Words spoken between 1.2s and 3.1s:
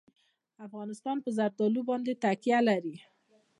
په زردالو باندې تکیه لري.